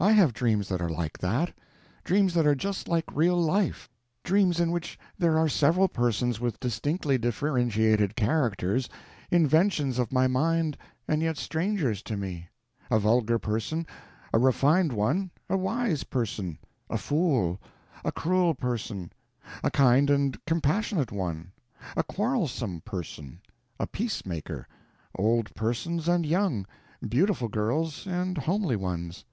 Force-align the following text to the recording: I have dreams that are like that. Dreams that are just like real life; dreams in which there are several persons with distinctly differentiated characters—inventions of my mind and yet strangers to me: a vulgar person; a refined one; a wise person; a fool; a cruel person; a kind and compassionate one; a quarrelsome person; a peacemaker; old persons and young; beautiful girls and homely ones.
I 0.00 0.12
have 0.12 0.32
dreams 0.32 0.66
that 0.70 0.80
are 0.80 0.88
like 0.88 1.18
that. 1.18 1.52
Dreams 2.02 2.32
that 2.32 2.46
are 2.46 2.54
just 2.54 2.88
like 2.88 3.04
real 3.12 3.36
life; 3.38 3.90
dreams 4.24 4.60
in 4.60 4.70
which 4.70 4.98
there 5.18 5.36
are 5.38 5.46
several 5.46 5.88
persons 5.88 6.40
with 6.40 6.58
distinctly 6.58 7.18
differentiated 7.18 8.16
characters—inventions 8.16 9.98
of 9.98 10.10
my 10.10 10.26
mind 10.26 10.78
and 11.06 11.20
yet 11.20 11.36
strangers 11.36 12.00
to 12.04 12.16
me: 12.16 12.48
a 12.90 12.98
vulgar 12.98 13.38
person; 13.38 13.86
a 14.32 14.38
refined 14.38 14.90
one; 14.94 15.30
a 15.50 15.56
wise 15.58 16.02
person; 16.02 16.56
a 16.88 16.96
fool; 16.96 17.60
a 18.06 18.10
cruel 18.10 18.54
person; 18.54 19.12
a 19.62 19.70
kind 19.70 20.08
and 20.08 20.42
compassionate 20.46 21.12
one; 21.12 21.52
a 21.94 22.02
quarrelsome 22.02 22.80
person; 22.86 23.38
a 23.78 23.86
peacemaker; 23.86 24.66
old 25.14 25.54
persons 25.54 26.08
and 26.08 26.24
young; 26.24 26.66
beautiful 27.06 27.48
girls 27.48 28.06
and 28.06 28.38
homely 28.38 28.74
ones. 28.76 29.26